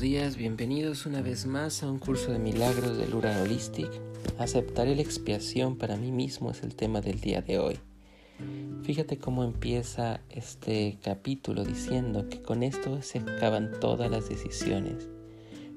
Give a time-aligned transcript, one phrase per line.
[0.00, 3.90] días, bienvenidos una vez más a un curso de milagros del Uran Holistic.
[4.38, 7.78] Aceptaré la expiación para mí mismo es el tema del día de hoy.
[8.82, 15.06] Fíjate cómo empieza este capítulo diciendo que con esto se acaban todas las decisiones,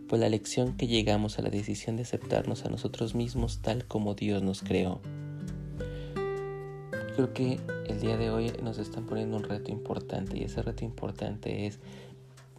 [0.08, 4.16] pues la lección que llegamos a la decisión de aceptarnos a nosotros mismos tal como
[4.16, 5.02] Dios nos creó.
[7.16, 10.86] Creo que el día de hoy nos están poniendo un reto importante y ese reto
[10.86, 11.80] importante es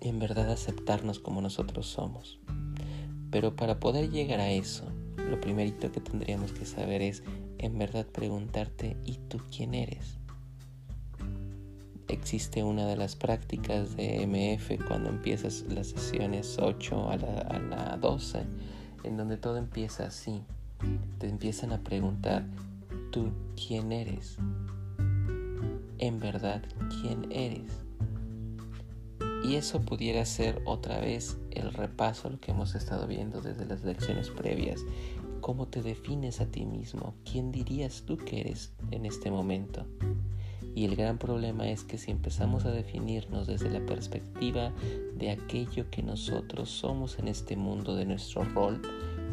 [0.04, 2.38] en verdad aceptarnos como nosotros somos.
[3.30, 4.84] Pero para poder llegar a eso,
[5.16, 7.22] lo primerito que tendríamos que saber es
[7.58, 10.18] en verdad preguntarte ¿y tú quién eres?
[12.08, 17.58] Existe una de las prácticas de MF cuando empiezas las sesiones 8 a la, a
[17.58, 18.42] la 12,
[19.04, 20.42] en donde todo empieza así.
[21.18, 22.44] Te empiezan a preguntar
[23.10, 24.36] ¿tú quién eres?
[25.98, 26.62] En verdad,
[27.00, 27.83] ¿quién eres?
[29.44, 33.66] Y eso pudiera ser otra vez el repaso a lo que hemos estado viendo desde
[33.66, 34.80] las lecciones previas.
[35.42, 37.14] ¿Cómo te defines a ti mismo?
[37.30, 39.84] ¿Quién dirías tú que eres en este momento?
[40.74, 44.72] Y el gran problema es que si empezamos a definirnos desde la perspectiva
[45.14, 48.80] de aquello que nosotros somos en este mundo, de nuestro rol,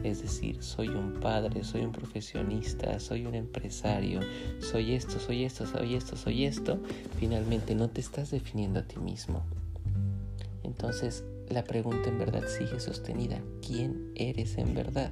[0.03, 4.19] es decir, soy un padre, soy un profesionista, soy un empresario,
[4.59, 6.79] soy esto, soy esto, soy esto, soy esto,
[7.17, 9.41] finalmente no te estás definiendo a ti mismo.
[10.63, 13.41] Entonces la pregunta en verdad sigue sostenida.
[13.65, 15.11] ¿Quién eres en verdad?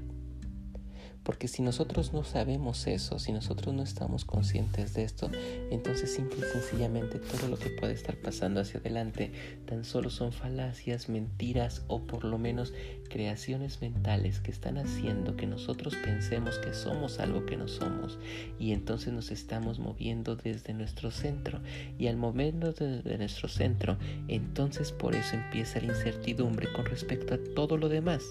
[1.30, 5.30] Porque si nosotros no sabemos eso, si nosotros no estamos conscientes de esto,
[5.70, 9.32] entonces simple y sencillamente todo lo que puede estar pasando hacia adelante
[9.68, 12.74] tan solo son falacias, mentiras o por lo menos
[13.12, 18.18] creaciones mentales que están haciendo que nosotros pensemos que somos algo que no somos
[18.58, 21.60] y entonces nos estamos moviendo desde nuestro centro
[22.00, 27.54] y al momento de nuestro centro, entonces por eso empieza la incertidumbre con respecto a
[27.54, 28.24] todo lo demás.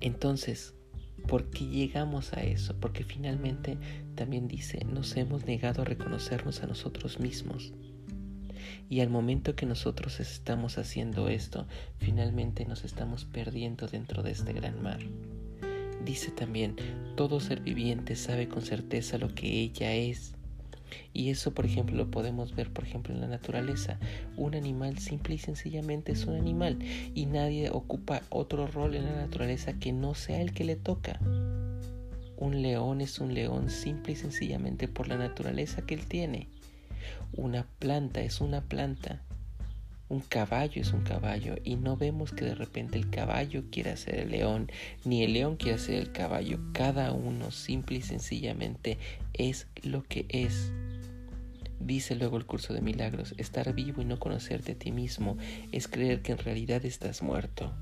[0.00, 0.74] Entonces,
[1.26, 2.74] ¿por qué llegamos a eso?
[2.78, 3.78] Porque finalmente
[4.14, 7.72] también dice, nos hemos negado a reconocernos a nosotros mismos.
[8.88, 11.66] Y al momento que nosotros estamos haciendo esto,
[11.98, 15.00] finalmente nos estamos perdiendo dentro de este gran mar.
[16.04, 16.76] Dice también,
[17.16, 20.35] todo ser viviente sabe con certeza lo que ella es
[21.12, 23.98] y eso, por ejemplo, lo podemos ver, por ejemplo, en la naturaleza.
[24.36, 26.78] Un animal simple y sencillamente es un animal
[27.14, 31.18] y nadie ocupa otro rol en la naturaleza que no sea el que le toca.
[32.38, 36.48] Un león es un león simple y sencillamente por la naturaleza que él tiene.
[37.32, 39.22] Una planta es una planta.
[40.08, 44.20] Un caballo es un caballo y no vemos que de repente el caballo quiera ser
[44.20, 44.70] el león,
[45.04, 46.60] ni el león quiera ser el caballo.
[46.72, 48.98] Cada uno simple y sencillamente
[49.32, 50.72] es lo que es.
[51.80, 55.38] Dice luego el curso de milagros, estar vivo y no conocerte a ti mismo
[55.72, 57.74] es creer que en realidad estás muerto.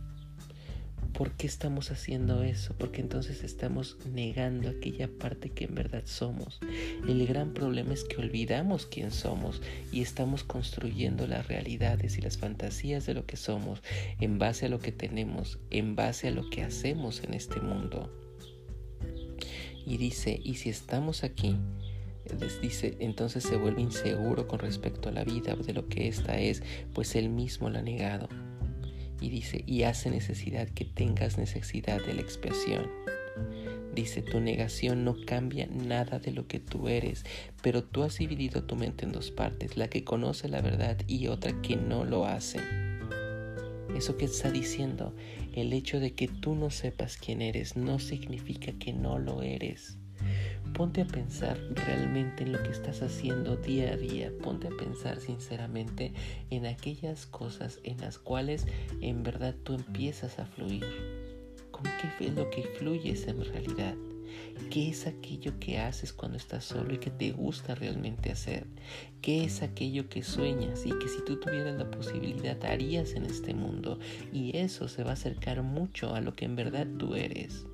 [1.15, 2.75] ¿Por qué estamos haciendo eso?
[2.77, 6.59] Porque entonces estamos negando aquella parte que en verdad somos.
[7.07, 12.37] El gran problema es que olvidamos quién somos y estamos construyendo las realidades y las
[12.37, 13.81] fantasías de lo que somos
[14.19, 18.13] en base a lo que tenemos, en base a lo que hacemos en este mundo.
[19.87, 21.57] Y dice, y si estamos aquí,
[22.41, 26.41] les dice, entonces se vuelve inseguro con respecto a la vida, de lo que ésta
[26.41, 28.29] es, pues él mismo la ha negado
[29.21, 32.91] y dice, y hace necesidad que tengas necesidad de la expiación.
[33.95, 37.25] Dice, tu negación no cambia nada de lo que tú eres,
[37.63, 41.29] pero tú has dividido tu mente en dos partes, la que conoce la verdad y
[41.29, 42.59] otra que no lo hace.
[43.97, 45.15] Eso que está diciendo,
[45.55, 49.99] el hecho de que tú no sepas quién eres no significa que no lo eres.
[50.75, 54.33] Ponte a pensar realmente en lo que estás haciendo día a día.
[54.43, 56.13] Ponte a pensar sinceramente
[56.51, 58.67] en aquellas cosas en las cuales
[59.01, 60.85] en verdad tú empiezas a fluir.
[61.71, 63.95] ¿Con qué es lo que fluyes en realidad?
[64.71, 68.67] ¿Qué es aquello que haces cuando estás solo y que te gusta realmente hacer?
[69.21, 73.55] ¿Qué es aquello que sueñas y que si tú tuvieras la posibilidad harías en este
[73.55, 73.99] mundo?
[74.33, 77.67] Y eso se va a acercar mucho a lo que en verdad tú eres.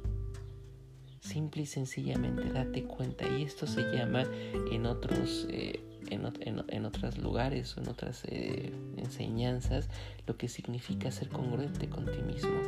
[1.20, 3.26] Simple y sencillamente date cuenta.
[3.28, 4.24] Y esto se llama
[4.72, 6.26] en otros, eh, en,
[6.68, 9.88] en, otros lugares o en otras eh, enseñanzas
[10.26, 12.58] lo que significa ser congruente con ti mismo.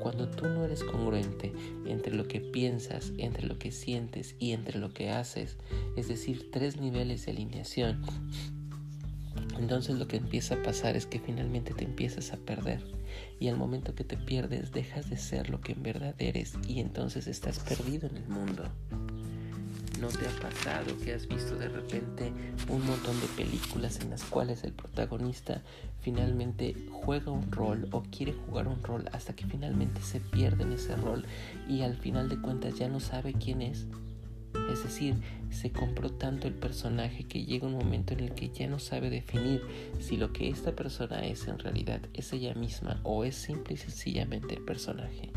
[0.00, 1.52] Cuando tú no eres congruente
[1.84, 5.56] entre lo que piensas, entre lo que sientes y entre lo que haces,
[5.96, 8.00] es decir, tres niveles de alineación,
[9.58, 12.80] entonces lo que empieza a pasar es que finalmente te empiezas a perder
[13.40, 16.80] y al momento que te pierdes dejas de ser lo que en verdad eres y
[16.80, 18.64] entonces estás perdido en el mundo.
[20.00, 22.32] ¿No te ha pasado que has visto de repente
[22.68, 25.62] un montón de películas en las cuales el protagonista
[26.02, 30.72] finalmente juega un rol o quiere jugar un rol hasta que finalmente se pierde en
[30.72, 31.24] ese rol
[31.68, 33.86] y al final de cuentas ya no sabe quién es?
[34.70, 35.14] Es decir,
[35.50, 39.08] se compró tanto el personaje que llega un momento en el que ya no sabe
[39.08, 39.62] definir
[39.98, 43.76] si lo que esta persona es en realidad es ella misma o es simple y
[43.78, 45.32] sencillamente el personaje.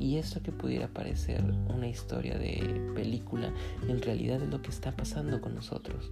[0.00, 3.52] Y esto que pudiera parecer una historia de película,
[3.88, 6.10] en realidad es lo que está pasando con nosotros.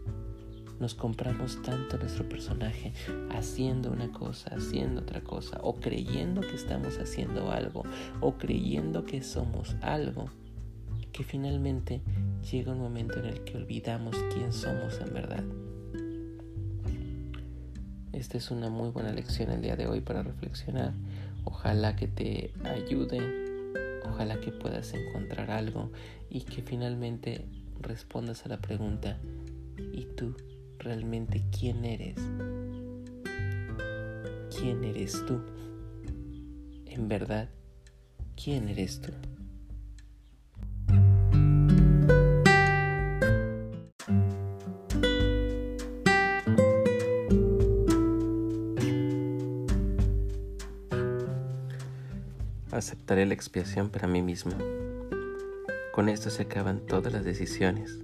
[0.79, 2.93] Nos compramos tanto nuestro personaje
[3.31, 7.83] haciendo una cosa, haciendo otra cosa, o creyendo que estamos haciendo algo,
[8.21, 10.29] o creyendo que somos algo,
[11.13, 12.01] que finalmente
[12.51, 15.45] llega un momento en el que olvidamos quién somos en verdad.
[18.13, 20.93] Esta es una muy buena lección el día de hoy para reflexionar.
[21.45, 23.43] Ojalá que te ayude
[24.13, 25.91] Ojalá que puedas encontrar algo
[26.29, 27.47] y que finalmente
[27.81, 29.19] respondas a la pregunta,
[29.93, 30.37] ¿y tú
[30.79, 32.17] realmente quién eres?
[34.55, 35.41] ¿Quién eres tú?
[36.87, 37.49] En verdad,
[38.37, 39.13] ¿quién eres tú?
[53.15, 54.53] La expiación para mí mismo.
[55.93, 57.99] Con esto se acaban todas las decisiones,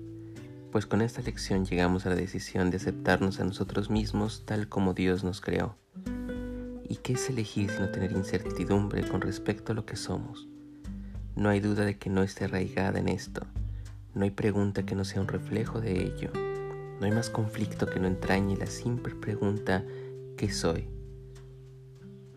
[0.70, 4.92] pues con esta lección llegamos a la decisión de aceptarnos a nosotros mismos tal como
[4.92, 5.76] Dios nos creó.
[6.86, 10.46] ¿Y qué es elegir sino tener incertidumbre con respecto a lo que somos?
[11.34, 13.46] No hay duda de que no esté arraigada en esto.
[14.14, 16.30] No hay pregunta que no sea un reflejo de ello.
[17.00, 19.82] No hay más conflicto que no entrañe la simple pregunta
[20.36, 20.97] ¿qué soy?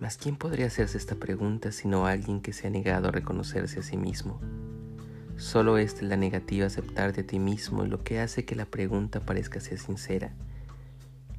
[0.01, 3.83] Mas ¿quién podría hacerse esta pregunta sino alguien que se ha negado a reconocerse a
[3.83, 4.41] sí mismo?
[5.37, 8.65] Solo esta es la negativa a aceptarte a ti mismo lo que hace que la
[8.65, 10.33] pregunta parezca ser sincera.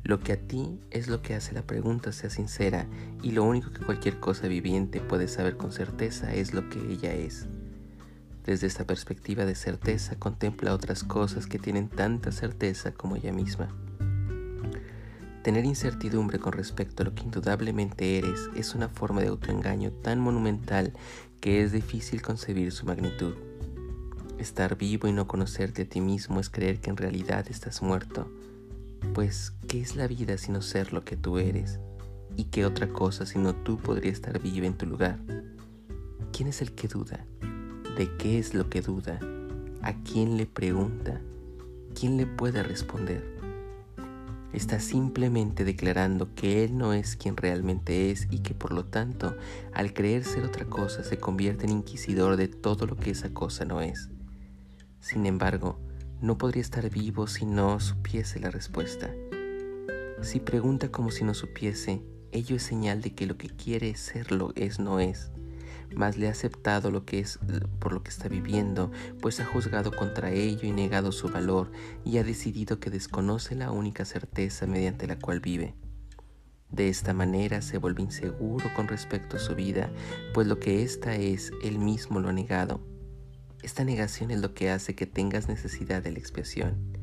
[0.04, 2.86] Lo que a ti es lo que hace la pregunta sea sincera
[3.20, 7.12] y lo único que cualquier cosa viviente puede saber con certeza es lo que ella
[7.12, 7.48] es.
[8.44, 13.74] Desde esta perspectiva de certeza contempla otras cosas que tienen tanta certeza como ella misma.
[15.42, 20.20] Tener incertidumbre con respecto a lo que indudablemente eres es una forma de autoengaño tan
[20.20, 20.92] monumental
[21.40, 23.34] que es difícil concebir su magnitud.
[24.38, 28.30] Estar vivo y no conocerte a ti mismo es creer que en realidad estás muerto.
[29.14, 31.80] Pues, ¿qué es la vida sino ser lo que tú eres?
[32.36, 35.18] ¿Y qué otra cosa sino tú podría estar viva en tu lugar?
[36.32, 37.26] ¿Quién es el que duda?
[37.98, 39.18] ¿De qué es lo que duda?
[39.82, 41.20] ¿A quién le pregunta?
[41.98, 43.41] ¿Quién le puede responder?
[44.52, 49.36] Está simplemente declarando que Él no es quien realmente es y que por lo tanto,
[49.72, 53.64] al creer ser otra cosa, se convierte en inquisidor de todo lo que esa cosa
[53.64, 54.10] no es.
[55.00, 55.80] Sin embargo,
[56.20, 59.10] no podría estar vivo si no supiese la respuesta.
[60.22, 64.52] Si pregunta como si no supiese, ello es señal de que lo que quiere serlo
[64.54, 65.30] es no es
[65.96, 67.38] mas le ha aceptado lo que es
[67.78, 68.90] por lo que está viviendo,
[69.20, 71.70] pues ha juzgado contra ello y negado su valor,
[72.04, 75.74] y ha decidido que desconoce la única certeza mediante la cual vive.
[76.72, 79.90] De esta manera se vuelve inseguro con respecto a su vida,
[80.32, 82.80] pues lo que ésta es, él mismo lo ha negado.
[83.62, 86.96] Esta negación es lo que hace que tengas necesidad de la expiación.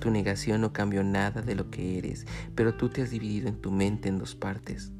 [0.00, 3.60] Tu negación no cambió nada de lo que eres, pero tú te has dividido en
[3.60, 4.92] tu mente en dos partes,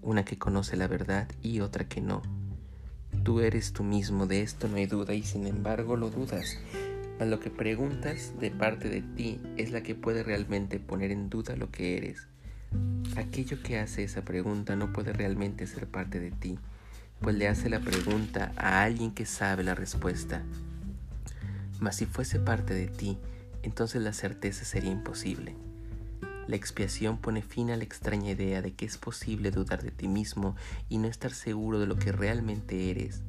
[0.00, 2.22] una que conoce la verdad y otra que no.
[3.24, 6.58] Tú eres tú mismo, de esto no hay duda y sin embargo lo dudas.
[7.18, 11.30] Mas lo que preguntas de parte de ti es la que puede realmente poner en
[11.30, 12.28] duda lo que eres.
[13.16, 16.58] Aquello que hace esa pregunta no puede realmente ser parte de ti,
[17.20, 20.42] pues le hace la pregunta a alguien que sabe la respuesta.
[21.80, 23.16] Mas si fuese parte de ti,
[23.62, 25.54] entonces la certeza sería imposible.
[26.46, 30.08] La expiación pone fin a la extraña idea de que es posible dudar de ti
[30.08, 30.56] mismo
[30.90, 33.22] y no estar seguro de lo que realmente eres.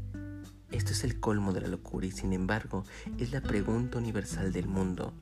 [0.72, 2.84] Esto es el colmo de la locura y sin embargo
[3.18, 5.14] es la pregunta universal del mundo.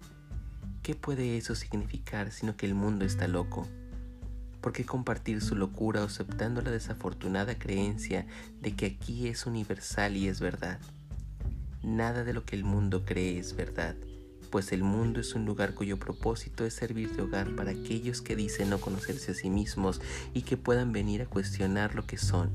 [0.81, 3.67] ¿Qué puede eso significar sino que el mundo está loco?
[4.59, 8.25] ¿Por qué compartir su locura aceptando la desafortunada creencia
[8.59, 10.79] de que aquí es universal y es verdad?
[11.83, 13.95] Nada de lo que el mundo cree es verdad
[14.53, 18.35] pues el mundo es un lugar cuyo propósito es servir de hogar para aquellos que
[18.35, 19.99] dicen no conocerse a sí mismos
[20.31, 22.51] y que puedan venir a cuestionar lo que son.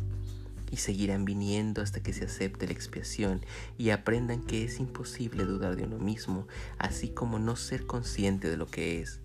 [0.70, 3.40] Y seguirán viniendo hasta que se acepte la expiación
[3.78, 6.46] y aprendan que es imposible dudar de uno mismo,
[6.78, 9.18] así como no ser consciente de lo que es.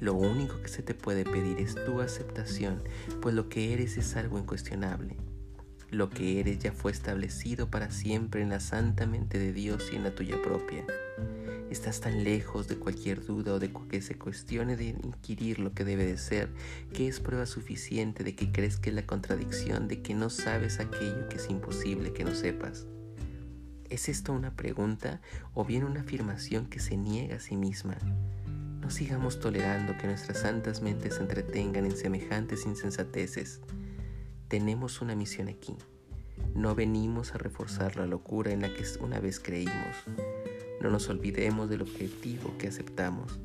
[0.00, 2.82] Lo único que se te puede pedir es tu aceptación,
[3.20, 5.18] pues lo que eres es algo incuestionable.
[5.90, 9.96] Lo que eres ya fue establecido para siempre en la santa mente de Dios y
[9.96, 10.86] en la tuya propia.
[11.72, 15.84] Estás tan lejos de cualquier duda o de que se cuestione de inquirir lo que
[15.84, 16.50] debe de ser,
[16.92, 20.78] que es prueba suficiente de que crees que es la contradicción, de que no sabes
[20.78, 22.86] aquello que es imposible que no sepas.
[23.88, 25.20] ¿Es esto una pregunta
[25.54, 27.96] o bien una afirmación que se niega a sí misma?
[28.80, 33.60] No sigamos tolerando que nuestras santas mentes se entretengan en semejantes insensateces.
[34.48, 35.76] Tenemos una misión aquí.
[36.54, 39.96] No venimos a reforzar la locura en la que una vez creímos.
[40.82, 43.38] No nos olvidemos del objetivo que aceptamos.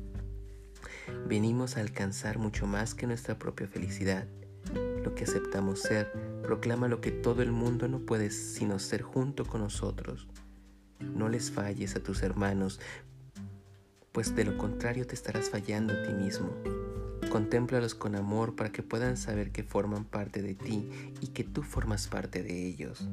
[1.28, 4.26] Venimos a alcanzar mucho más que nuestra propia felicidad.
[5.04, 9.44] Lo que aceptamos ser proclama lo que todo el mundo no puede sino ser junto
[9.44, 10.26] con nosotros.
[10.98, 12.80] No les falles a tus hermanos,
[14.10, 16.50] pues de lo contrario te estarás fallando a ti mismo.
[17.30, 20.90] Contémplalos con amor para que puedan saber que forman parte de ti
[21.20, 23.08] y que tú formas parte de ellos.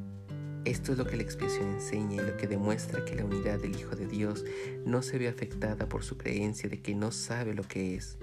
[0.65, 3.79] Esto es lo que la expiación enseña y lo que demuestra que la unidad del
[3.79, 4.43] Hijo de Dios
[4.83, 8.17] no se ve afectada por su creencia de que no sabe lo que es.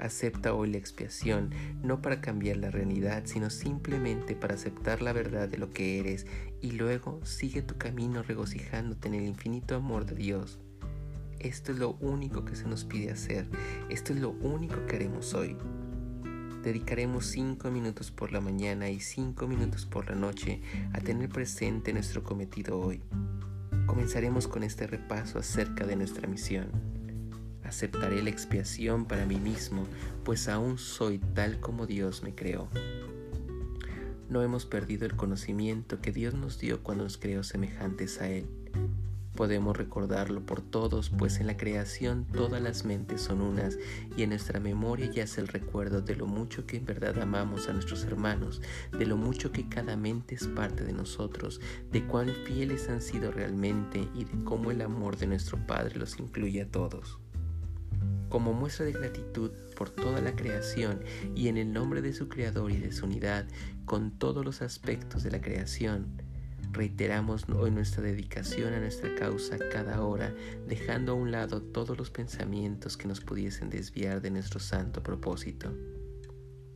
[0.00, 5.48] Acepta hoy la expiación no para cambiar la realidad, sino simplemente para aceptar la verdad
[5.48, 6.26] de lo que eres
[6.60, 10.58] y luego sigue tu camino regocijándote en el infinito amor de Dios.
[11.38, 13.46] Esto es lo único que se nos pide hacer,
[13.90, 15.56] esto es lo único que haremos hoy.
[16.64, 20.62] Dedicaremos cinco minutos por la mañana y cinco minutos por la noche
[20.94, 23.02] a tener presente nuestro cometido hoy.
[23.84, 26.68] Comenzaremos con este repaso acerca de nuestra misión.
[27.64, 29.86] Aceptaré la expiación para mí mismo,
[30.24, 32.70] pues aún soy tal como Dios me creó.
[34.30, 38.46] No hemos perdido el conocimiento que Dios nos dio cuando nos creó semejantes a Él.
[39.34, 43.78] Podemos recordarlo por todos, pues en la creación todas las mentes son unas
[44.16, 47.72] y en nuestra memoria yace el recuerdo de lo mucho que en verdad amamos a
[47.72, 48.62] nuestros hermanos,
[48.96, 51.60] de lo mucho que cada mente es parte de nosotros,
[51.90, 56.16] de cuán fieles han sido realmente y de cómo el amor de nuestro Padre los
[56.20, 57.18] incluye a todos.
[58.28, 61.00] Como muestra de gratitud por toda la creación
[61.34, 63.46] y en el nombre de su Creador y de su unidad
[63.84, 66.23] con todos los aspectos de la creación,
[66.74, 70.34] Reiteramos hoy nuestra dedicación a nuestra causa cada hora,
[70.66, 75.72] dejando a un lado todos los pensamientos que nos pudiesen desviar de nuestro santo propósito.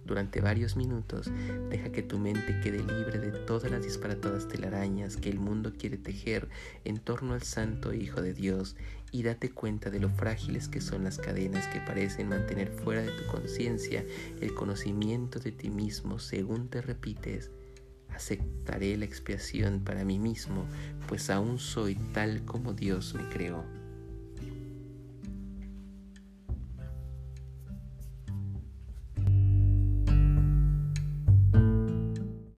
[0.04, 1.32] Durante varios minutos,
[1.68, 5.98] deja que tu mente quede libre de todas las disparatadas telarañas que el mundo quiere
[5.98, 6.48] tejer
[6.84, 8.76] en torno al Santo Hijo de Dios
[9.10, 13.10] y date cuenta de lo frágiles que son las cadenas que parecen mantener fuera de
[13.10, 14.04] tu conciencia
[14.40, 17.50] el conocimiento de ti mismo según te repites
[18.18, 20.66] aceptaré la expiación para mí mismo,
[21.06, 23.77] pues aún soy tal como Dios me creó.